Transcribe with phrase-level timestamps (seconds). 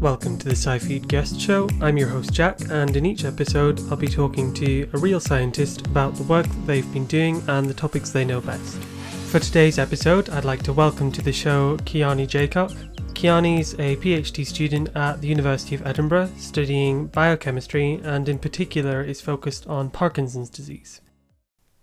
[0.00, 1.68] Welcome to the SciFeed Guest Show.
[1.82, 5.86] I'm your host Jack, and in each episode, I'll be talking to a real scientist
[5.86, 8.78] about the work that they've been doing and the topics they know best.
[9.28, 12.70] For today's episode, I'd like to welcome to the show Kiani Jaycock.
[13.12, 19.20] Kiani's a PhD student at the University of Edinburgh studying biochemistry and, in particular, is
[19.20, 21.02] focused on Parkinson's disease.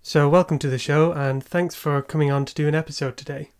[0.01, 3.51] So, welcome to the show, and thanks for coming on to do an episode today.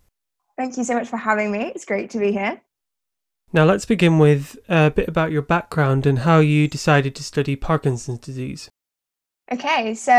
[0.58, 1.72] Thank you so much for having me.
[1.76, 2.60] It's great to be here.
[3.54, 7.56] Now, let's begin with a bit about your background and how you decided to study
[7.56, 8.70] Parkinson's disease.
[9.50, 10.12] Okay, so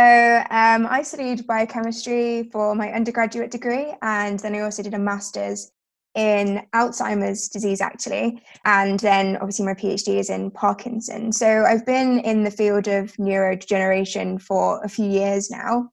[0.51, 5.71] um, I studied biochemistry for my undergraduate degree, and then I also did a master's
[6.15, 8.43] in Alzheimer's disease, actually.
[8.65, 11.33] And then obviously my PhD is in Parkinson.
[11.33, 15.91] So I've been in the field of neurodegeneration for a few years now.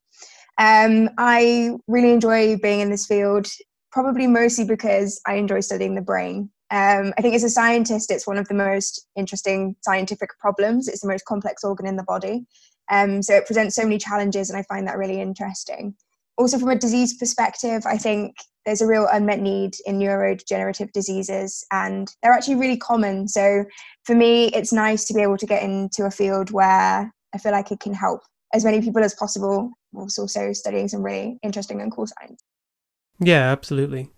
[0.57, 3.47] Um, I really enjoy being in this field,
[3.91, 6.49] probably mostly because I enjoy studying the brain.
[6.71, 10.87] Um, I think as a scientist, it's one of the most interesting scientific problems.
[10.87, 12.45] It's the most complex organ in the body.
[12.91, 15.95] Um, so it presents so many challenges, and I find that really interesting.
[16.37, 21.65] Also, from a disease perspective, I think there's a real unmet need in neurodegenerative diseases,
[21.71, 23.27] and they're actually really common.
[23.27, 23.65] So
[24.03, 27.51] for me, it's nice to be able to get into a field where I feel
[27.51, 28.21] like it can help
[28.53, 32.41] as many people as possible, whilst also studying some really interesting and cool science.
[33.19, 34.09] Yeah, absolutely.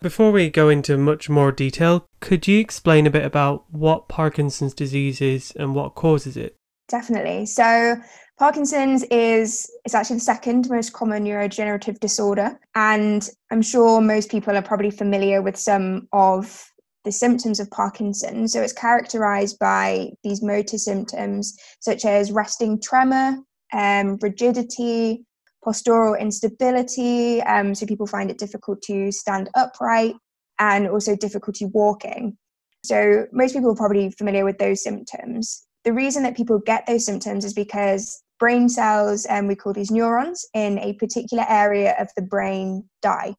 [0.00, 4.72] Before we go into much more detail, could you explain a bit about what Parkinson's
[4.72, 6.54] disease is and what causes it?
[6.88, 7.46] Definitely.
[7.46, 7.96] So
[8.38, 14.56] Parkinson's is it's actually the second most common neurodegenerative disorder and I'm sure most people
[14.56, 16.64] are probably familiar with some of
[17.04, 18.52] the symptoms of Parkinson's.
[18.52, 23.38] So it's characterized by these motor symptoms such as resting tremor,
[23.72, 25.24] um, rigidity,
[25.64, 27.42] postural instability.
[27.42, 30.14] Um, so people find it difficult to stand upright
[30.58, 32.36] and also difficulty walking.
[32.84, 37.06] So most people are probably familiar with those symptoms the reason that people get those
[37.06, 41.96] symptoms is because brain cells, and um, we call these neurons, in a particular area
[41.98, 43.34] of the brain die.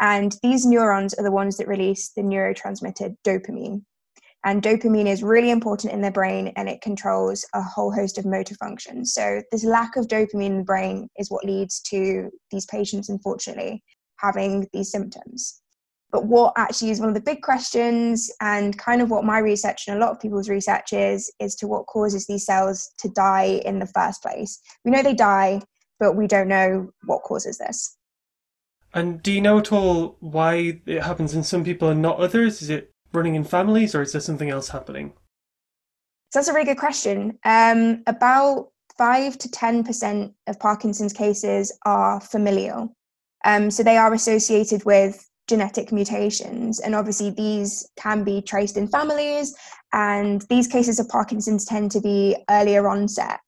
[0.00, 3.82] And these neurons are the ones that release the neurotransmitter dopamine.
[4.44, 8.26] And dopamine is really important in the brain and it controls a whole host of
[8.26, 9.14] motor functions.
[9.14, 13.82] So, this lack of dopamine in the brain is what leads to these patients, unfortunately,
[14.16, 15.62] having these symptoms.
[16.12, 19.84] But what actually is one of the big questions, and kind of what my research
[19.88, 23.60] and a lot of people's research is, is to what causes these cells to die
[23.64, 24.60] in the first place.
[24.84, 25.62] We know they die,
[25.98, 27.96] but we don't know what causes this.
[28.92, 32.62] And do you know at all why it happens in some people and not others?
[32.62, 35.12] Is it running in families, or is there something else happening?
[36.32, 37.38] So that's a really good question.
[37.44, 42.94] Um, about five to ten percent of Parkinson's cases are familial.
[43.44, 46.80] Um, so they are associated with genetic mutations.
[46.80, 49.54] And obviously, these can be traced in families,
[49.92, 53.40] and these cases of Parkinson's tend to be earlier onset.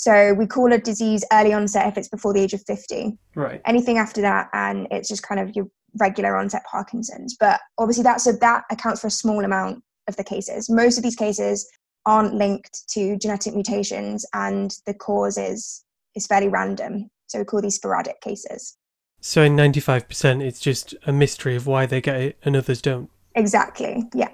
[0.00, 3.18] So we call a disease early onset if it's before the age of 50.
[3.34, 3.60] Right.
[3.66, 5.68] Anything after that, and it's just kind of your
[5.98, 7.36] regular onset Parkinson's.
[7.38, 10.70] But obviously, that's a, that accounts for a small amount of the cases.
[10.70, 11.70] Most of these cases
[12.06, 15.84] aren't linked to genetic mutations, and the cause is
[16.14, 17.10] is fairly random.
[17.26, 18.78] So we call these sporadic cases.
[19.20, 23.10] So in 95%, it's just a mystery of why they get it and others don't.
[23.34, 24.30] Exactly, yeah.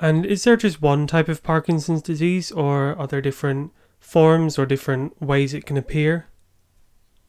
[0.00, 3.72] And is there just one type of Parkinson's disease, or are there different
[4.06, 6.26] forms or different ways it can appear?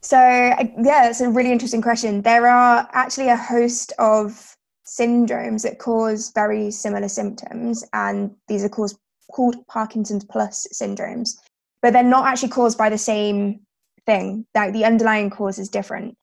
[0.00, 2.22] So, yeah, it's a really interesting question.
[2.22, 4.56] There are actually a host of
[4.86, 8.96] syndromes that cause very similar symptoms, and these are caused,
[9.32, 11.36] called Parkinson's plus syndromes,
[11.82, 13.60] but they're not actually caused by the same
[14.06, 14.46] thing.
[14.54, 16.16] Like the underlying cause is different.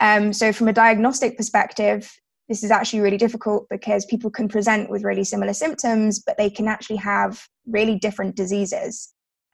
[0.00, 2.12] Um, so, from a diagnostic perspective,
[2.50, 6.50] this is actually really difficult because people can present with really similar symptoms, but they
[6.50, 9.11] can actually have really different diseases.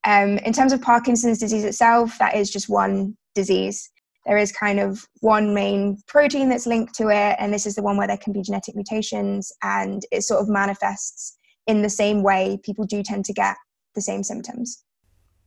[0.08, 3.90] Um, in terms of Parkinson's disease itself, that is just one disease.
[4.24, 7.82] There is kind of one main protein that's linked to it, and this is the
[7.82, 12.22] one where there can be genetic mutations, and it sort of manifests in the same
[12.22, 12.58] way.
[12.64, 13.56] People do tend to get
[13.94, 14.82] the same symptoms.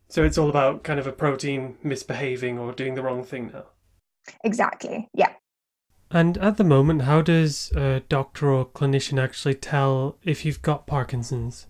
[0.10, 3.66] So it's all about kind of a protein misbehaving or doing the wrong thing now.
[4.44, 5.10] Exactly.
[5.16, 5.34] Yeah.
[6.12, 10.86] And at the moment, how does a doctor or clinician actually tell if you've got
[10.86, 11.66] Parkinson's?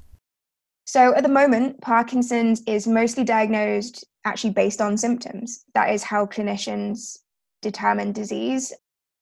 [0.91, 5.63] So at the moment, Parkinson's is mostly diagnosed actually based on symptoms.
[5.73, 7.17] That is how clinicians
[7.61, 8.73] determine disease.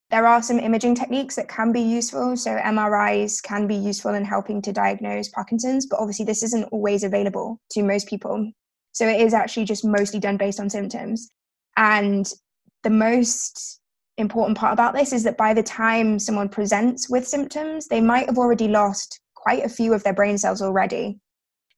[0.09, 2.35] There are some imaging techniques that can be useful.
[2.37, 7.03] So MRIs can be useful in helping to diagnose Parkinson's, but obviously this isn't always
[7.03, 8.51] available to most people.
[8.93, 11.29] So it is actually just mostly done based on symptoms.
[11.77, 12.33] And
[12.81, 13.79] the most
[14.17, 18.25] important part about this is that by the time someone presents with symptoms, they might
[18.25, 21.19] have already lost quite a few of their brain cells already.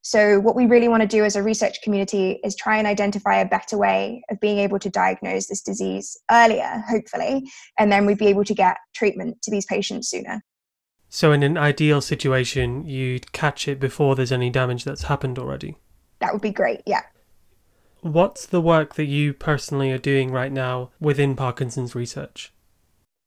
[0.03, 3.35] So, what we really want to do as a research community is try and identify
[3.35, 8.17] a better way of being able to diagnose this disease earlier, hopefully, and then we'd
[8.17, 10.43] be able to get treatment to these patients sooner.
[11.07, 15.77] So, in an ideal situation, you'd catch it before there's any damage that's happened already?
[16.19, 17.01] That would be great, yeah.
[18.01, 22.51] What's the work that you personally are doing right now within Parkinson's research?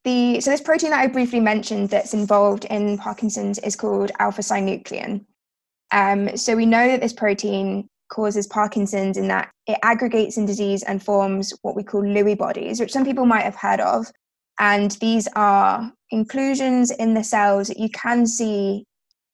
[0.02, 4.42] The, so this protein that I briefly mentioned that's involved in Parkinson's is called alpha
[4.42, 5.24] synuclein.
[5.94, 10.82] Um, so we know that this protein causes Parkinson's in that it aggregates in disease
[10.82, 14.10] and forms what we call Lewy bodies, which some people might have heard of.
[14.58, 18.84] And these are inclusions in the cells that you can see,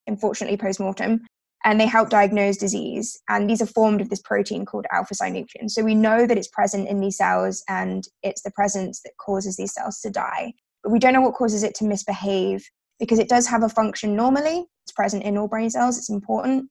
[0.06, 1.22] unfortunately, post mortem,
[1.64, 3.18] and they help diagnose disease.
[3.28, 5.70] And these are formed of this protein called alpha synuclein.
[5.70, 9.56] So we know that it's present in these cells and it's the presence that causes
[9.56, 10.52] these cells to die
[10.82, 12.68] but we don't know what causes it to misbehave
[13.00, 14.66] because it does have a function normally.
[14.84, 16.70] It's present in all brain cells, it's important.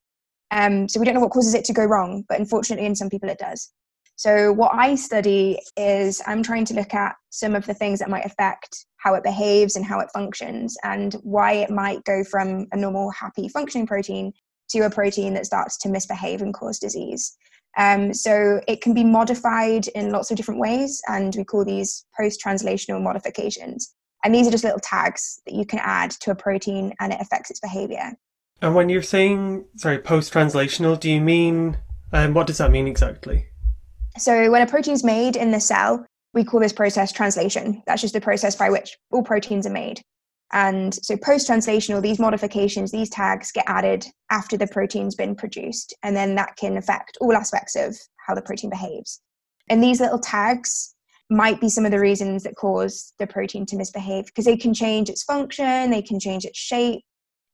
[0.52, 3.10] Um, so we don't know what causes it to go wrong, but unfortunately, in some
[3.10, 3.72] people, it does.
[4.16, 8.10] So, what I study is I'm trying to look at some of the things that
[8.10, 12.68] might affect how it behaves and how it functions, and why it might go from
[12.72, 14.34] a normal, happy functioning protein
[14.72, 17.38] to a protein that starts to misbehave and cause disease.
[17.78, 22.06] Um, so it can be modified in lots of different ways, and we call these
[22.20, 23.94] post translational modifications.
[24.24, 27.22] And these are just little tags that you can add to a protein and it
[27.22, 28.14] affects its behavior.
[28.62, 31.78] And when you're saying, sorry, post translational, do you mean,
[32.12, 33.46] um, what does that mean exactly?
[34.18, 37.82] So when a protein is made in the cell, we call this process translation.
[37.88, 40.02] That's just the process by which all proteins are made.
[40.52, 45.94] And so post translational, these modifications, these tags get added after the protein's been produced.
[46.04, 49.22] And then that can affect all aspects of how the protein behaves.
[49.70, 50.96] And these little tags
[51.30, 54.74] might be some of the reasons that cause the protein to misbehave because they can
[54.74, 57.04] change its function, they can change its shape,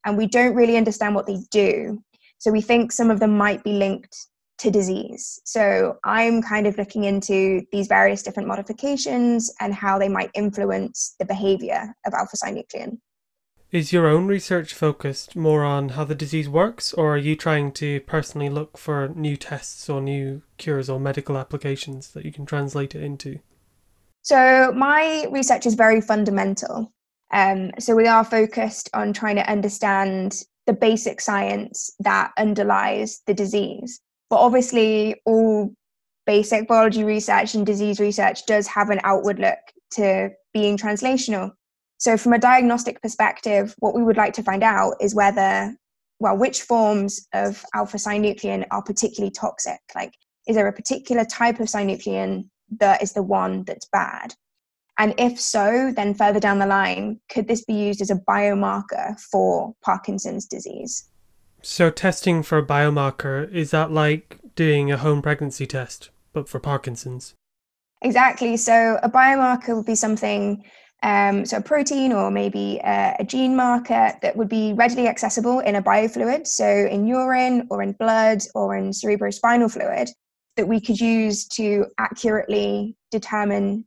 [0.06, 2.02] and we don't really understand what they do.
[2.38, 4.16] So we think some of them might be linked
[4.60, 5.42] to disease.
[5.44, 11.16] So I'm kind of looking into these various different modifications and how they might influence
[11.20, 13.00] the behavior of alpha synuclein.
[13.72, 17.74] Is your own research focused more on how the disease works, or are you trying
[17.74, 22.46] to personally look for new tests or new cures or medical applications that you can
[22.46, 23.40] translate it into?
[24.26, 26.92] So my research is very fundamental.
[27.32, 33.36] Um, so we are focused on trying to understand the basic science that underlies the
[33.36, 34.02] disease.
[34.32, 35.72] But obviously, all
[36.26, 39.60] basic biology research and disease research does have an outward look
[39.92, 41.52] to being translational.
[42.00, 45.78] So, from a diagnostic perspective, what we would like to find out is whether,
[46.20, 49.82] well, which forms of alpha synuclein are particularly toxic.
[49.94, 50.16] Like,
[50.48, 52.50] is there a particular type of synuclein
[52.80, 54.36] that is the one that's bad?
[54.98, 59.20] And if so, then further down the line, could this be used as a biomarker
[59.20, 61.10] for Parkinson's disease?
[61.62, 66.60] So, testing for a biomarker, is that like doing a home pregnancy test, but for
[66.60, 67.34] Parkinson's?
[68.02, 68.56] Exactly.
[68.56, 70.64] So, a biomarker would be something,
[71.04, 75.60] um, so a protein or maybe a, a gene marker that would be readily accessible
[75.60, 80.10] in a biofluid, so in urine or in blood or in cerebrospinal fluid
[80.58, 83.86] that we could use to accurately determine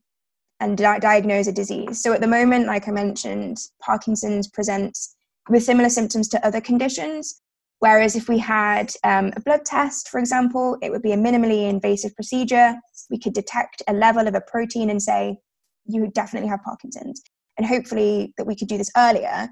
[0.60, 2.03] and di- diagnose a disease.
[2.03, 5.17] So at the moment, like I mentioned, Parkinson's presents
[5.48, 7.41] with similar symptoms to other conditions.
[7.81, 11.69] Whereas if we had um, a blood test, for example, it would be a minimally
[11.69, 12.75] invasive procedure.
[13.08, 15.39] We could detect a level of a protein and say,
[15.87, 17.22] you definitely have Parkinson's.
[17.56, 19.48] And hopefully that we could do this earlier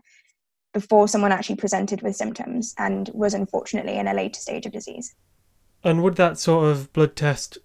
[0.74, 5.14] before someone actually presented with symptoms and was unfortunately in a later stage of disease.
[5.86, 7.58] And would that sort of blood test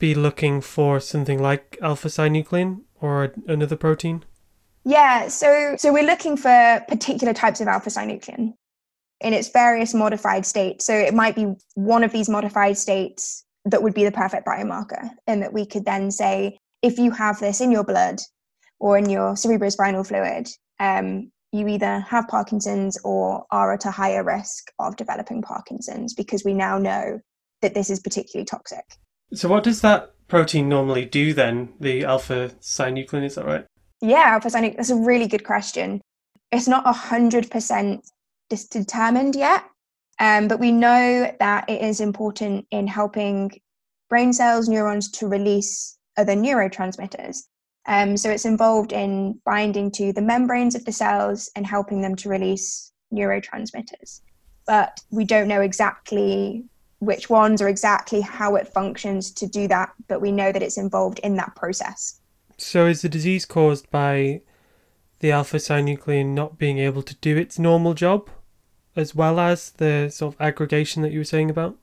[0.00, 4.24] be looking for something like alpha synuclein or another protein?
[4.84, 8.54] Yeah, so so we're looking for particular types of alpha synuclein
[9.20, 10.86] in its various modified states.
[10.86, 15.10] So it might be one of these modified states that would be the perfect biomarker,
[15.28, 18.18] and that we could then say if you have this in your blood
[18.80, 20.48] or in your cerebrospinal fluid,
[20.80, 26.44] um, you either have Parkinson's or are at a higher risk of developing Parkinson's because
[26.44, 27.20] we now know
[27.62, 28.84] that this is particularly toxic.
[29.34, 31.74] So, what does that protein normally do then?
[31.80, 33.66] The alpha synuclein, is that right?
[34.00, 34.76] Yeah, alpha synuclein.
[34.76, 36.00] That's a really good question.
[36.52, 38.08] It's not hundred percent
[38.48, 39.64] determined yet,
[40.18, 43.50] um, but we know that it is important in helping
[44.08, 47.42] brain cells, neurons to release other neurotransmitters.
[47.86, 52.16] Um, so it's involved in binding to the membranes of the cells and helping them
[52.16, 54.20] to release neurotransmitters.
[54.66, 56.64] But we don't know exactly
[57.00, 60.78] which ones or exactly how it functions to do that, but we know that it's
[60.78, 62.20] involved in that process.
[62.56, 64.42] So, is the disease caused by
[65.20, 68.28] the alpha synuclein not being able to do its normal job
[68.96, 71.76] as well as the sort of aggregation that you were saying about?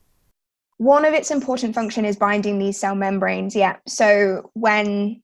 [0.78, 3.56] One of its important function is binding these cell membranes.
[3.56, 3.76] Yeah.
[3.86, 5.22] So when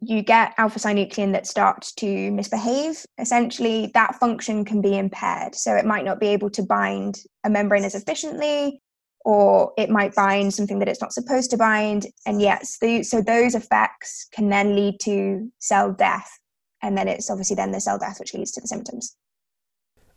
[0.00, 5.54] you get alpha synuclein that starts to misbehave, essentially that function can be impaired.
[5.54, 8.80] So it might not be able to bind a membrane as efficiently,
[9.24, 12.06] or it might bind something that it's not supposed to bind.
[12.26, 16.38] And yes, the, so those effects can then lead to cell death.
[16.82, 19.16] And then it's obviously then the cell death which leads to the symptoms.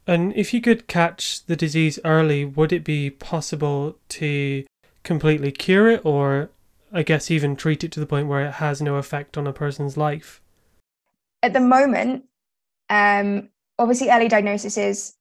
[0.07, 4.65] And if you could catch the disease early, would it be possible to
[5.03, 6.49] completely cure it or
[6.93, 9.53] I guess, even treat it to the point where it has no effect on a
[9.53, 10.41] person's life?
[11.41, 12.25] At the moment,
[12.89, 15.13] um, obviously, early diagnosis is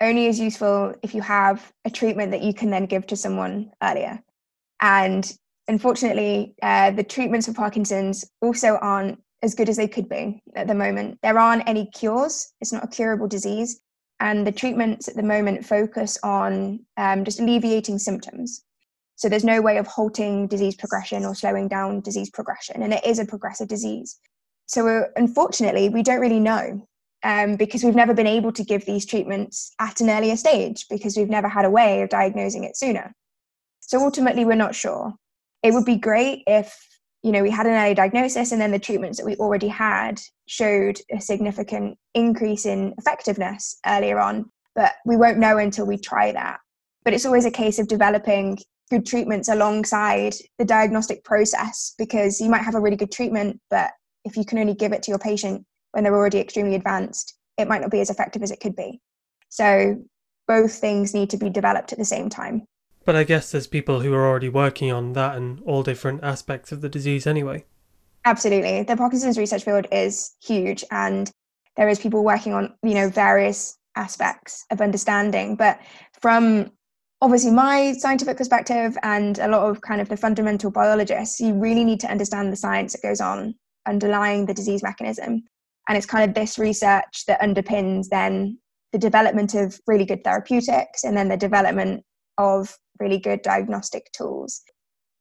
[0.00, 3.70] only as useful if you have a treatment that you can then give to someone
[3.82, 4.20] earlier.
[4.80, 5.30] And
[5.68, 10.66] unfortunately, uh, the treatments for Parkinson's also aren't as good as they could be at
[10.66, 11.18] the moment.
[11.22, 13.80] There aren't any cures, it's not a curable disease.
[14.18, 18.64] And the treatments at the moment focus on um, just alleviating symptoms.
[19.16, 23.04] So there's no way of halting disease progression or slowing down disease progression, and it
[23.04, 24.18] is a progressive disease.
[24.66, 26.86] So uh, unfortunately, we don't really know
[27.26, 31.16] um, because we've never been able to give these treatments at an earlier stage because
[31.16, 33.12] we've never had a way of diagnosing it sooner.
[33.80, 35.12] So ultimately, we're not sure.
[35.64, 36.72] It would be great if
[37.24, 40.20] you know we had an early diagnosis and then the treatments that we already had
[40.46, 46.30] showed a significant increase in effectiveness earlier on, but we won't know until we try
[46.30, 46.60] that.
[47.04, 52.48] But it's always a case of developing good treatments alongside the diagnostic process because you
[52.48, 53.90] might have a really good treatment, but
[54.24, 55.66] if you can only give it to your patient
[55.96, 59.00] when they're already extremely advanced, it might not be as effective as it could be.
[59.48, 59.96] So
[60.46, 62.66] both things need to be developed at the same time.
[63.06, 66.70] But I guess there's people who are already working on that and all different aspects
[66.70, 67.64] of the disease anyway.
[68.26, 68.82] Absolutely.
[68.82, 71.30] The Parkinson's research field is huge and
[71.76, 75.56] there is people working on, you know, various aspects of understanding.
[75.56, 75.80] But
[76.20, 76.72] from
[77.22, 81.84] obviously my scientific perspective and a lot of kind of the fundamental biologists you really
[81.84, 83.54] need to understand the science that goes on
[83.86, 85.42] underlying the disease mechanism
[85.88, 88.58] and it's kind of this research that underpins then
[88.92, 92.04] the development of really good therapeutics and then the development
[92.38, 94.62] of really good diagnostic tools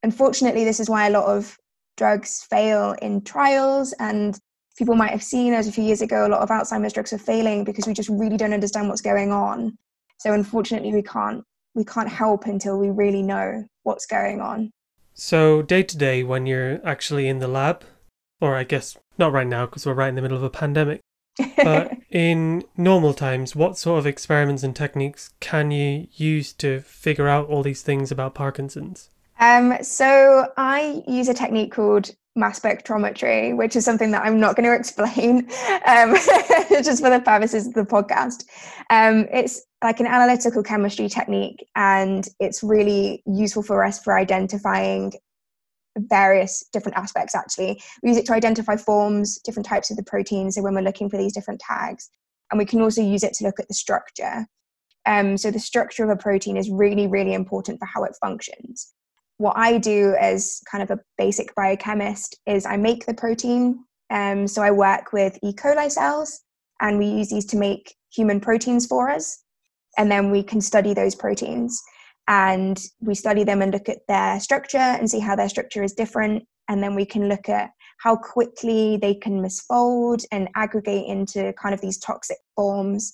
[0.03, 1.57] unfortunately this is why a lot of
[1.97, 4.39] drugs fail in trials and
[4.77, 7.17] people might have seen as a few years ago a lot of alzheimer's drugs are
[7.17, 9.77] failing because we just really don't understand what's going on
[10.17, 11.43] so unfortunately we can't
[11.75, 14.71] we can't help until we really know what's going on.
[15.13, 17.83] So, day to day, when you're actually in the lab,
[18.41, 21.01] or I guess not right now because we're right in the middle of a pandemic,
[21.57, 27.27] but in normal times, what sort of experiments and techniques can you use to figure
[27.27, 29.09] out all these things about Parkinson's?
[29.39, 34.55] Um, so, I use a technique called mass spectrometry, which is something that I'm not
[34.55, 35.49] going to explain
[35.85, 36.15] um,
[36.83, 38.45] just for the purposes of the podcast.
[38.89, 45.13] Um, it's like an analytical chemistry technique, and it's really useful for us for identifying
[45.97, 47.81] various different aspects actually.
[48.03, 51.09] We use it to identify forms, different types of the proteins, so when we're looking
[51.09, 52.09] for these different tags.
[52.51, 54.45] And we can also use it to look at the structure.
[55.05, 58.93] Um, so the structure of a protein is really, really important for how it functions
[59.37, 63.83] what I do as kind of a basic biochemist is I make the protein.
[64.09, 65.51] Um, so I work with E.
[65.53, 66.41] coli cells,
[66.81, 69.43] and we use these to make human proteins for us.
[69.97, 71.81] And then we can study those proteins.
[72.27, 75.93] And we study them and look at their structure and see how their structure is
[75.93, 76.43] different.
[76.67, 81.73] And then we can look at how quickly they can misfold and aggregate into kind
[81.73, 83.13] of these toxic forms.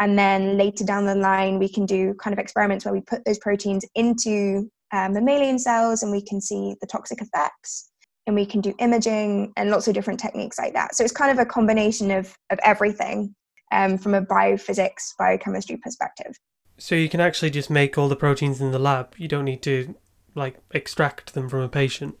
[0.00, 3.24] And then later down the line, we can do kind of experiments where we put
[3.24, 7.90] those proteins into um, mammalian cells and we can see the toxic effects
[8.26, 10.94] and we can do imaging and lots of different techniques like that.
[10.94, 13.34] So it's kind of a combination of, of everything
[13.72, 16.36] um, from a biophysics, biochemistry perspective.
[16.82, 19.14] So you can actually just make all the proteins in the lab.
[19.16, 19.94] You don't need to
[20.34, 22.16] like extract them from a patient.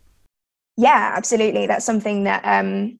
[0.76, 1.66] Yeah, absolutely.
[1.66, 2.96] That's something that um,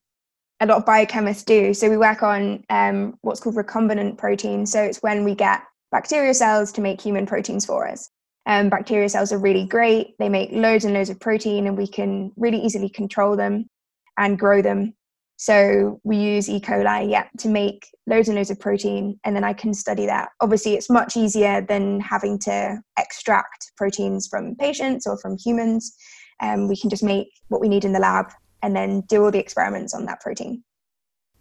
[0.59, 1.73] a lot of biochemists do.
[1.73, 4.67] So we work on um, what's called recombinant protein.
[4.67, 8.11] So it's when we get bacterial cells to make human proteins for us.
[8.45, 10.19] Um, bacteria cells are really great.
[10.19, 13.71] They make loads and loads of protein, and we can really easily control them
[14.19, 14.95] and grow them.
[15.37, 16.61] So we use E.
[16.61, 20.29] coli, yeah, to make loads and loads of protein, and then I can study that.
[20.41, 25.97] Obviously, it's much easier than having to extract proteins from patients or from humans.
[26.41, 28.27] Um, we can just make what we need in the lab
[28.63, 30.63] and then do all the experiments on that protein.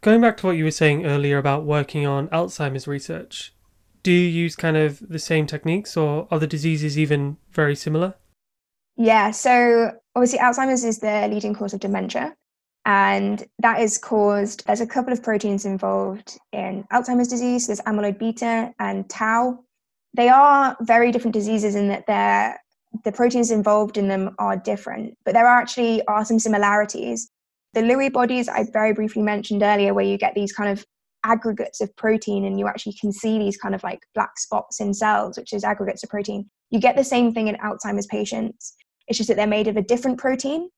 [0.01, 3.53] Going back to what you were saying earlier about working on Alzheimer's research,
[4.01, 8.15] do you use kind of the same techniques or are the diseases even very similar?
[8.97, 12.35] Yeah, so obviously Alzheimer's is the leading cause of dementia.
[12.85, 17.67] And that is caused, there's a couple of proteins involved in Alzheimer's disease.
[17.67, 19.59] There's amyloid beta and tau.
[20.13, 22.57] they are very different diseases in that they're
[23.03, 27.29] the proteins involved in them are different, but there actually are some similarities.
[27.73, 30.85] The Lewy bodies I very briefly mentioned earlier, where you get these kind of
[31.23, 34.93] aggregates of protein and you actually can see these kind of like black spots in
[34.93, 36.49] cells, which is aggregates of protein.
[36.69, 38.75] You get the same thing in Alzheimer's patients.
[39.07, 40.69] It's just that they're made of a different protein.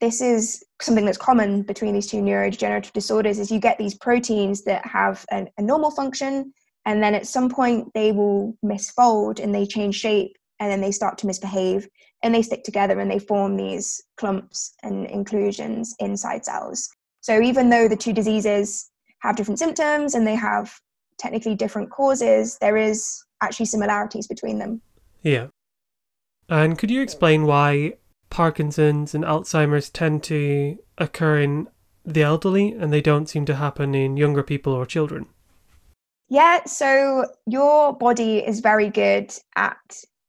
[0.00, 4.64] This is something that's common between these two neurodegenerative disorders is you get these proteins
[4.64, 6.52] that have a, a normal function
[6.86, 10.90] and then at some point they will misfold and they change shape and then they
[10.90, 11.86] start to misbehave
[12.22, 16.88] and they stick together and they form these clumps and inclusions inside cells.
[17.20, 18.90] So even though the two diseases
[19.20, 20.72] have different symptoms and they have
[21.18, 24.80] technically different causes, there is actually similarities between them.
[25.22, 25.48] Yeah.
[26.48, 27.94] And could you explain why
[28.30, 31.68] Parkinson's and Alzheimer's tend to occur in
[32.04, 35.26] the elderly and they don't seem to happen in younger people or children?
[36.28, 39.78] Yeah, so your body is very good at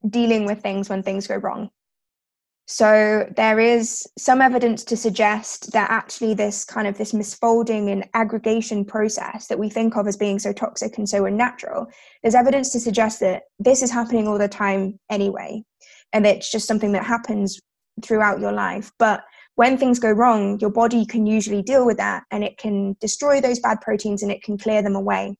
[0.10, 1.70] dealing with things when things go wrong.
[2.68, 8.08] So there is some evidence to suggest that actually this kind of this misfolding and
[8.14, 11.88] aggregation process that we think of as being so toxic and so unnatural,
[12.24, 15.62] there's evidence to suggest that this is happening all the time anyway.
[16.14, 17.60] And it's just something that happens
[18.02, 18.92] throughout your life.
[18.98, 19.24] But
[19.56, 23.42] when things go wrong, your body can usually deal with that and it can destroy
[23.42, 25.36] those bad proteins and it can clear them away.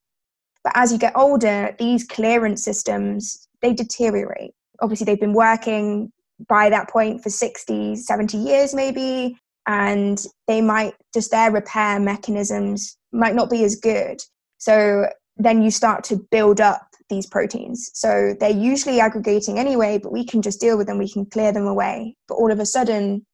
[0.64, 4.52] But as you get older, these clearance systems they deteriorate.
[4.80, 6.12] Obviously, they've been working
[6.48, 12.96] by that point for 60, 70 years maybe, and they might just their repair mechanisms
[13.12, 14.20] might not be as good.
[14.58, 17.90] So then you start to build up these proteins.
[17.94, 21.52] So they're usually aggregating anyway, but we can just deal with them, we can clear
[21.52, 22.16] them away.
[22.26, 23.24] But all of a sudden,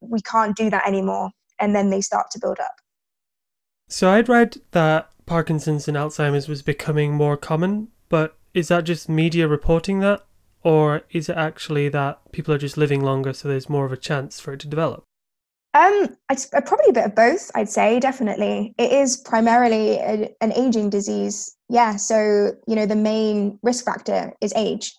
[0.00, 1.30] we can't do that anymore.
[1.60, 2.76] And then they start to build up.
[3.88, 9.08] So I'd read that Parkinson's and Alzheimer's was becoming more common, but is that just
[9.08, 10.24] media reporting that?
[10.62, 13.96] Or is it actually that people are just living longer so there's more of a
[13.96, 15.04] chance for it to develop?
[15.74, 18.74] Um, it's probably a bit of both, I'd say, definitely.
[18.78, 21.56] It is primarily a, an aging disease.
[21.68, 24.94] Yeah, so, you know, the main risk factor is age.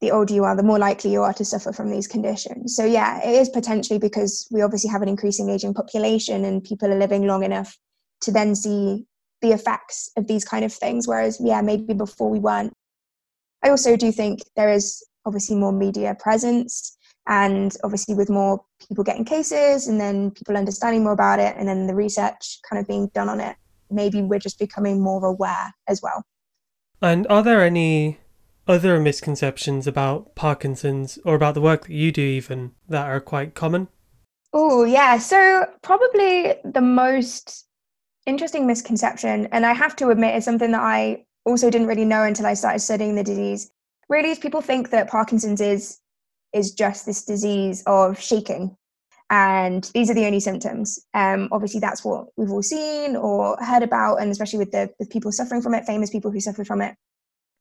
[0.00, 2.76] The older you are, the more likely you are to suffer from these conditions.
[2.76, 6.92] So, yeah, it is potentially because we obviously have an increasing aging population and people
[6.92, 7.76] are living long enough
[8.22, 9.06] to then see
[9.42, 11.06] the effects of these kind of things.
[11.06, 12.72] Whereas, yeah, maybe before we weren't
[13.62, 16.96] I also do think there is obviously more media presence
[17.28, 21.68] and obviously with more people getting cases and then people understanding more about it and
[21.68, 23.56] then the research kind of being done on it
[23.92, 26.24] maybe we're just becoming more aware as well.
[27.00, 28.18] And are there any
[28.68, 33.54] other misconceptions about parkinson's or about the work that you do even that are quite
[33.54, 33.88] common?
[34.52, 35.18] Oh yeah.
[35.18, 37.66] So probably the most
[38.24, 42.22] interesting misconception and i have to admit is something that i also didn't really know
[42.22, 43.70] until I started studying the disease.
[44.08, 45.98] Really, is people think that Parkinson's is
[46.52, 48.76] is just this disease of shaking,
[49.32, 50.98] and these are the only symptoms.
[51.14, 55.08] Um, obviously, that's what we've all seen or heard about, and especially with the with
[55.08, 56.94] people suffering from it, famous people who suffer from it.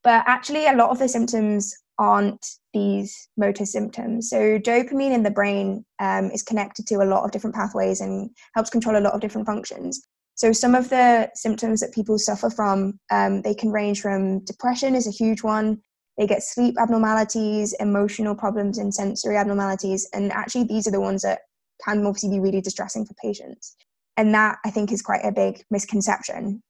[0.03, 4.29] But actually, a lot of the symptoms aren't these motor symptoms.
[4.29, 8.29] So, dopamine in the brain um, is connected to a lot of different pathways and
[8.53, 10.05] helps control a lot of different functions.
[10.35, 14.95] So some of the symptoms that people suffer from, um, they can range from depression
[14.95, 15.79] is a huge one.
[16.17, 20.09] They get sleep abnormalities, emotional problems, and sensory abnormalities.
[20.13, 21.41] And actually, these are the ones that
[21.85, 23.75] can obviously be really distressing for patients.
[24.17, 26.61] And that I think is quite a big misconception.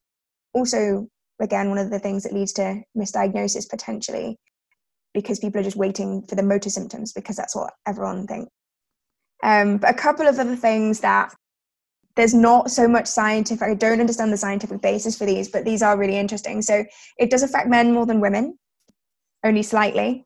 [0.53, 1.07] Also,
[1.41, 4.37] again, one of the things that leads to misdiagnosis potentially,
[5.13, 8.51] because people are just waiting for the motor symptoms because that's what everyone thinks.
[9.43, 11.33] Um, but a couple of other things that
[12.15, 15.81] there's not so much scientific i don't understand the scientific basis for these but these
[15.81, 16.83] are really interesting so
[17.17, 18.57] it does affect men more than women
[19.43, 20.25] only slightly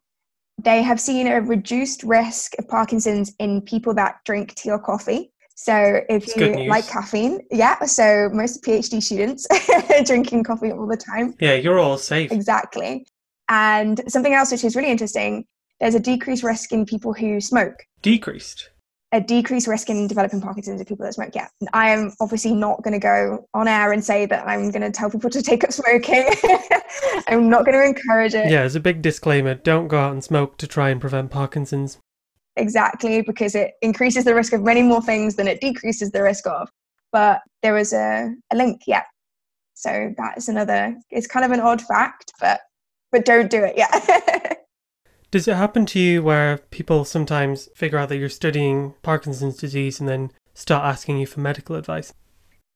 [0.61, 5.31] they have seen a reduced risk of parkinson's in people that drink tea or coffee.
[5.57, 9.47] So if you like caffeine yeah so most phd students
[9.89, 11.35] are drinking coffee all the time.
[11.39, 12.31] Yeah you're all safe.
[12.31, 13.05] Exactly.
[13.47, 15.45] And something else which is really interesting
[15.79, 17.85] there's a decreased risk in people who smoke.
[18.01, 18.69] Decreased
[19.15, 21.33] a decreased risk in developing Parkinson's in people that smoke.
[21.33, 24.81] Yeah, I am obviously not going to go on air and say that I'm going
[24.81, 26.27] to tell people to take up smoking.
[27.27, 28.51] I'm not going to encourage it.
[28.51, 31.97] Yeah, as a big disclaimer, don't go out and smoke to try and prevent Parkinson's.
[32.57, 36.45] Exactly, because it increases the risk of many more things than it decreases the risk
[36.45, 36.69] of.
[37.13, 39.03] But there was a, a link, yeah.
[39.75, 40.97] So that's another.
[41.09, 42.59] It's kind of an odd fact, but
[43.13, 43.75] but don't do it.
[43.77, 44.55] Yeah.
[45.35, 49.99] Does it happen to you where people sometimes figure out that you're studying Parkinson's disease
[49.99, 52.13] and then start asking you for medical advice?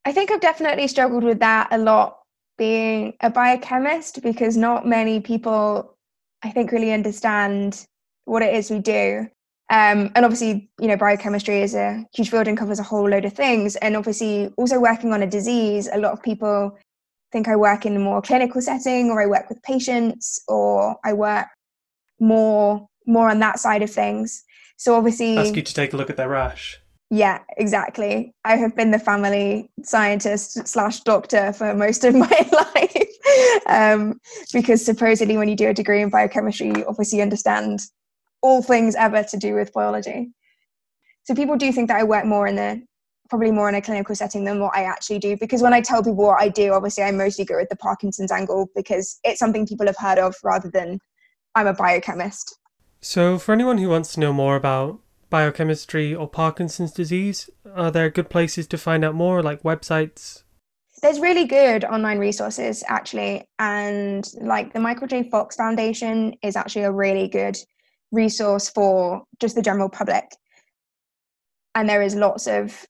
[0.04, 2.20] I think I've definitely struggled with that a lot
[2.58, 5.96] being a biochemist because not many people
[6.44, 7.86] I think, really understand
[8.26, 9.30] what it is we do.
[9.70, 13.24] Um, and obviously, you know, biochemistry is a huge field and covers a whole load
[13.24, 13.78] of things.
[13.78, 16.78] And obviously, also working on a disease, a lot of people
[17.32, 21.14] think I work in a more clinical setting, or I work with patients, or I
[21.14, 21.48] work
[22.20, 24.44] more more on that side of things.
[24.78, 26.80] So obviously, ask you to take a look at their rash.
[27.12, 28.36] Yeah, exactly.
[28.46, 33.08] I have been the family scientist slash doctor for most of my life
[33.66, 34.20] um,
[34.54, 37.80] because supposedly when you do a degree in biochemistry, you obviously understand
[38.42, 40.32] all things ever to do with biology.
[41.24, 42.82] So people do think that I work more in the
[43.30, 46.02] probably more in a clinical setting than what I actually do because when I tell
[46.02, 49.68] people what I do, obviously I mostly go with the Parkinson's angle because it's something
[49.68, 51.00] people have heard of rather than
[51.56, 52.56] I'm a biochemist.
[53.02, 58.10] So for anyone who wants to know more about biochemistry or Parkinson's disease, are there
[58.10, 60.44] good places to find out more, like websites?
[61.02, 65.30] There's really good online resources actually, and like the Michael J.
[65.30, 67.58] Fox Foundation is actually a really good
[68.12, 70.26] resource for just the general public.
[71.76, 72.86] And there is lots of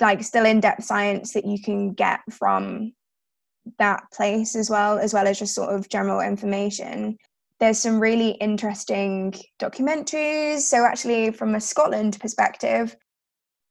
[0.00, 2.92] like still in-depth science that you can get from
[3.78, 7.16] that place as well, as well as just sort of general information.
[7.62, 10.62] There's some really interesting documentaries.
[10.62, 12.96] So actually, from a Scotland perspective,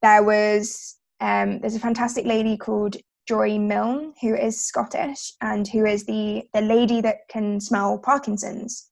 [0.01, 2.95] there was um, there's a fantastic lady called
[3.27, 8.89] Joy Milne who is Scottish and who is the the lady that can smell Parkinson's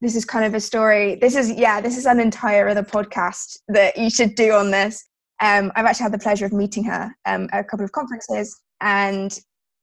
[0.00, 1.16] this is kind of a story.
[1.16, 5.04] This is yeah, this is an entire other podcast that you should do on this.
[5.42, 8.58] Um, I've actually had the pleasure of meeting her um, at a couple of conferences,
[8.80, 9.38] and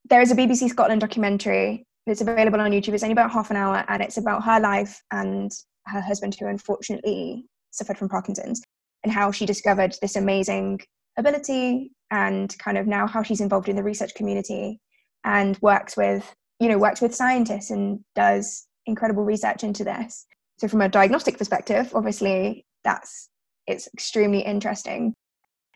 [0.10, 2.94] there is a BBC Scotland documentary that's available on YouTube.
[2.94, 5.52] It's only about half an hour, and it's about her life and
[5.88, 8.62] her husband, who unfortunately suffered from Parkinson's,
[9.04, 10.80] and how she discovered this amazing
[11.18, 14.80] ability, and kind of now how she's involved in the research community
[15.26, 20.26] and works with you know works with scientists and does incredible research into this.
[20.58, 23.30] So from a diagnostic perspective, obviously that's
[23.68, 25.14] it's extremely interesting.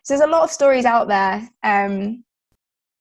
[0.04, 1.48] So there's a lot of stories out there.
[1.62, 2.24] Um,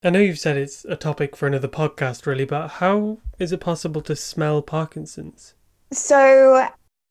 [0.03, 3.59] I know you've said it's a topic for another podcast, really, but how is it
[3.59, 5.55] possible to smell Parkinson's?
[5.91, 6.67] So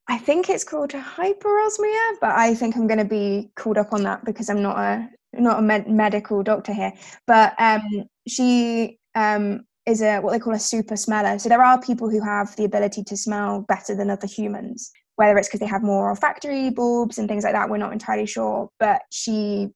[0.08, 4.04] I think it's called hyperosmia, but I think I'm going to be called up on
[4.04, 6.92] that because I'm not a not a med- medical doctor here.
[7.26, 11.40] But um, she um, is a what they call a super smeller.
[11.40, 15.36] So there are people who have the ability to smell better than other humans, whether
[15.38, 17.68] it's because they have more olfactory bulbs and things like that.
[17.68, 19.70] We're not entirely sure, but she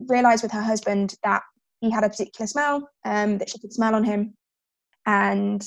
[0.00, 1.42] realized with her husband that
[1.80, 4.34] he had a particular smell um, that she could smell on him,
[5.06, 5.66] and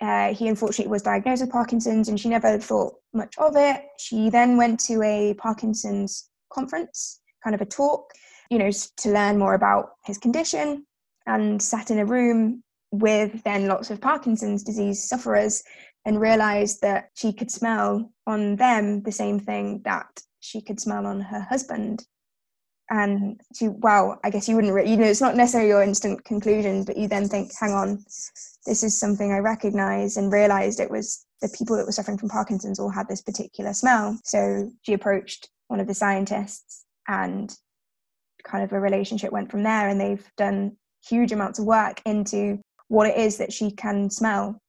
[0.00, 3.82] uh, he unfortunately was diagnosed with Parkinson's, and she never thought much of it.
[3.98, 8.10] She then went to a Parkinson's conference, kind of a talk,
[8.50, 10.86] you know, to learn more about his condition,
[11.26, 15.62] and sat in a room with then lots of Parkinson's disease sufferers
[16.04, 20.06] and realized that she could smell on them the same thing that
[20.40, 22.06] she could smell on her husband.
[22.90, 26.24] And she, wow, I guess you wouldn't, re- you know, it's not necessarily your instant
[26.24, 28.02] conclusion, but you then think, hang on,
[28.66, 32.30] this is something I recognize and realized it was the people that were suffering from
[32.30, 34.18] Parkinson's all had this particular smell.
[34.24, 37.54] So she approached one of the scientists and
[38.42, 39.88] kind of a relationship went from there.
[39.88, 44.60] And they've done huge amounts of work into what it is that she can smell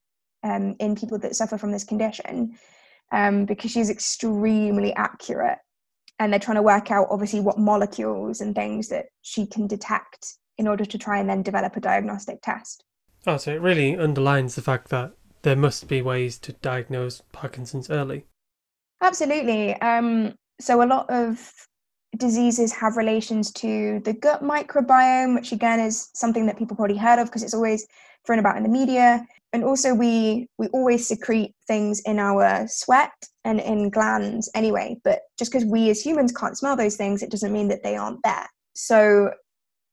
[0.43, 2.57] um, in people that suffer from this condition
[3.11, 5.57] um, because she's extremely accurate
[6.19, 10.35] and they're trying to work out obviously what molecules and things that she can detect
[10.57, 12.83] in order to try and then develop a diagnostic test.
[13.25, 17.89] Oh, so it really underlines the fact that there must be ways to diagnose Parkinson's
[17.89, 18.25] early.
[19.01, 19.73] Absolutely.
[19.81, 21.53] Um, so a lot of
[22.17, 27.19] diseases have relations to the gut microbiome, which again is something that people probably heard
[27.19, 27.87] of because it's always
[28.25, 29.25] thrown about in the media.
[29.51, 33.11] And also, we we always secrete things in our sweat
[33.43, 34.97] and in glands anyway.
[35.03, 37.95] But just because we as humans can't smell those things, it doesn't mean that they
[37.95, 38.47] aren't there.
[38.73, 39.31] So,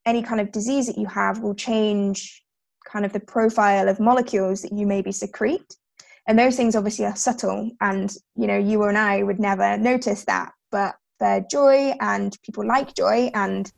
[0.05, 2.43] any kind of disease that you have will change
[2.87, 5.77] kind of the profile of molecules that you maybe secrete.
[6.29, 10.25] And those things obviously are subtle, and you know, you and I would never notice
[10.25, 10.53] that.
[10.71, 13.71] But for joy and people like joy and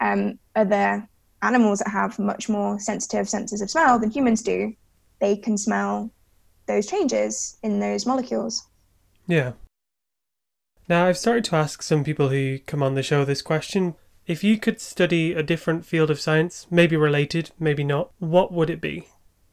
[0.00, 1.08] um, other
[1.42, 4.74] animals that have much more sensitive senses of smell than humans do,
[5.20, 6.10] they can smell
[6.66, 8.66] those changes in those molecules.
[9.26, 9.52] Yeah.
[10.88, 13.94] Now, I've started to ask some people who come on the show this question.
[14.26, 18.70] If you could study a different field of science, maybe related, maybe not, what would
[18.70, 19.06] it be?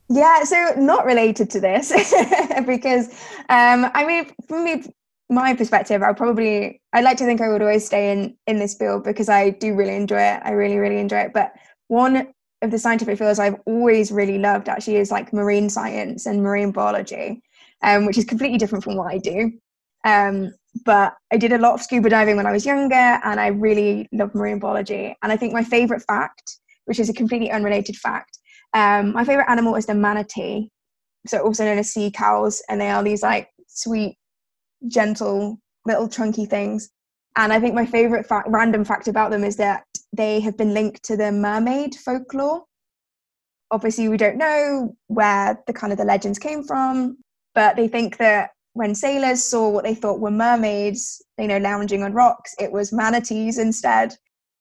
[0.10, 1.91] Yeah, so not related to this,
[2.67, 3.10] because
[3.50, 4.84] um, I mean, from me,
[5.30, 8.76] my perspective, I probably I'd like to think I would always stay in in this
[8.76, 10.41] field because I do really enjoy it.
[10.43, 11.34] I really, really enjoy it.
[11.34, 11.54] But
[11.93, 12.15] one
[12.63, 16.71] of the scientific fields I've always really loved actually is like marine science and marine
[16.71, 17.41] biology.
[17.84, 19.51] um, which is completely different from what I do.
[20.06, 20.53] Um,
[20.86, 24.08] but I did a lot of scuba diving when I was younger, and I really
[24.12, 25.15] love marine biology.
[25.21, 28.39] And I think my favorite fact, which is a completely unrelated fact,
[28.73, 30.69] um, my favorite animal is the manatee,
[31.27, 34.17] so also known as sea cows, and they are these like sweet,
[34.88, 36.89] gentle little chunky things.
[37.36, 40.73] And I think my favorite fact, random fact about them is that they have been
[40.73, 42.63] linked to the mermaid folklore.
[43.71, 47.17] Obviously, we don't know where the kind of the legends came from,
[47.56, 52.04] but they think that when sailors saw what they thought were mermaids, you know, lounging
[52.04, 54.13] on rocks, it was manatees instead.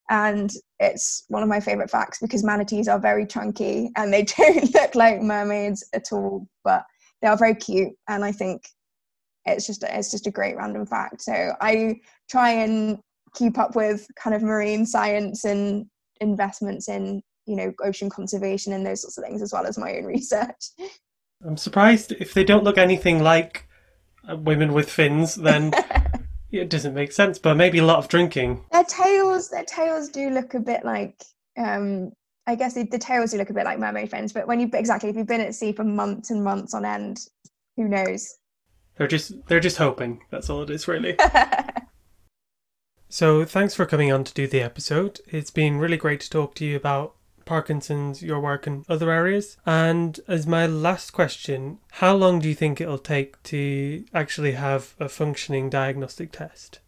[0.09, 4.73] And it's one of my favorite facts because manatees are very chunky and they don't
[4.73, 6.83] look like mermaids at all, but
[7.21, 7.93] they are very cute.
[8.07, 8.67] And I think
[9.45, 11.21] it's just it's just a great random fact.
[11.21, 12.99] So I try and
[13.33, 15.85] keep up with kind of marine science and
[16.21, 19.95] investments in you know ocean conservation and those sorts of things as well as my
[19.95, 20.71] own research.
[21.45, 23.67] I'm surprised if they don't look anything like
[24.29, 25.73] uh, women with fins, then
[26.51, 27.37] it doesn't make sense.
[27.37, 28.63] But maybe a lot of drinking.
[28.71, 31.21] Their tails, their tails do look a bit like.
[31.57, 32.11] Um,
[32.45, 34.69] I guess the, the tails do look a bit like mermaid fins, but when you
[34.73, 37.19] exactly if you've been at sea for months and months on end,
[37.77, 38.37] who knows?
[38.97, 40.21] They're just they're just hoping.
[40.29, 41.17] That's all it is, really.
[43.13, 45.19] so thanks for coming on to do the episode.
[45.27, 47.13] It's been really great to talk to you about
[47.45, 49.55] Parkinson's, your work and other areas.
[49.67, 54.95] And as my last question, how long do you think it'll take to actually have
[54.99, 56.79] a functioning diagnostic test?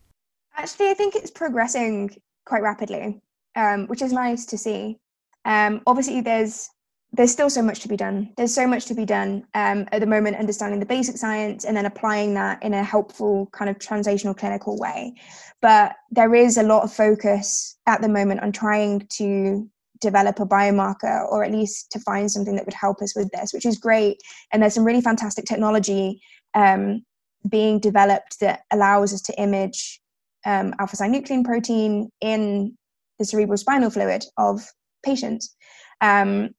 [0.58, 3.22] Actually, I think it's progressing quite rapidly,
[3.56, 4.98] um, which is nice to see.
[5.46, 6.72] Um, obviously, there's
[7.16, 8.30] there's still so much to be done.
[8.36, 11.76] There's so much to be done um, at the moment, understanding the basic science and
[11.76, 15.14] then applying that in a helpful kind of translational clinical way.
[15.62, 19.70] But there is a lot of focus at the moment on trying to
[20.02, 23.54] develop a biomarker or at least to find something that would help us with this,
[23.54, 24.18] which is great.
[24.52, 26.22] And there's some really fantastic technology
[26.54, 27.06] um,
[27.50, 30.02] being developed that allows us to image
[30.46, 32.78] um, alpha synuclein protein in
[33.20, 34.68] the cerebral spinal fluid of
[35.04, 35.56] patients.
[36.02, 36.50] Um,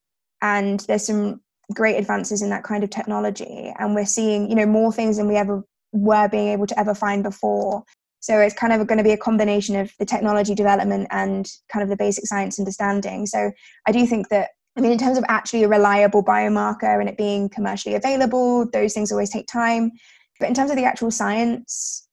[0.43, 1.41] and there's some
[1.75, 3.73] great advances in that kind of technology.
[3.79, 6.95] And we're seeing you know more things than we ever were being able to ever
[6.95, 7.83] find before.
[8.21, 11.83] So it's kind of going to be a combination of the technology development and kind
[11.83, 13.27] of the basic science understanding.
[13.27, 13.53] So
[13.87, 17.17] i do think that i mean in terms of actually a reliable biomarker and it
[17.17, 19.93] being commercially available those things always take time.
[20.39, 22.07] But in terms of the actual science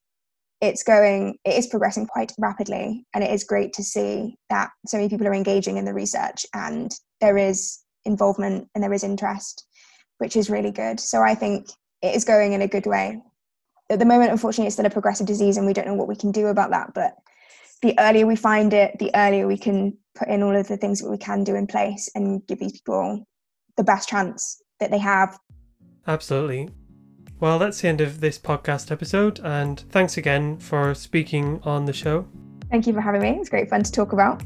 [0.60, 3.06] it's going it is progressing quite rapidly.
[3.12, 6.46] And it is great to see that so many people are engaging in the research
[6.54, 9.66] and there is involvement and there is interest,
[10.18, 11.00] which is really good.
[11.00, 11.68] So I think
[12.02, 13.20] it is going in a good way.
[13.90, 16.16] At the moment, unfortunately, it's still a progressive disease and we don't know what we
[16.16, 16.94] can do about that.
[16.94, 17.14] But
[17.82, 21.00] the earlier we find it, the earlier we can put in all of the things
[21.00, 23.26] that we can do in place and give these people
[23.76, 25.38] the best chance that they have.
[26.06, 26.70] Absolutely.
[27.40, 31.92] Well, that's the end of this podcast episode, and thanks again for speaking on the
[31.92, 32.26] show.
[32.70, 33.38] Thank you for having me.
[33.40, 34.42] It's great fun to talk about.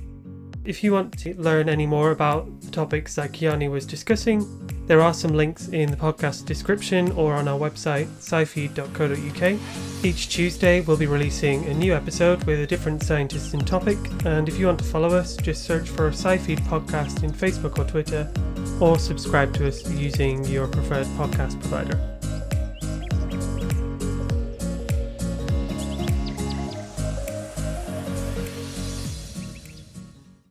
[0.69, 4.47] If you want to learn any more about the topics that Kiani was discussing,
[4.87, 10.05] there are some links in the podcast description or on our website, scifeed.co.uk.
[10.05, 13.97] Each Tuesday, we'll be releasing a new episode with a different scientist and topic.
[14.27, 17.85] And if you want to follow us, just search for SciFeed Podcast in Facebook or
[17.85, 18.31] Twitter,
[18.79, 22.18] or subscribe to us using your preferred podcast provider.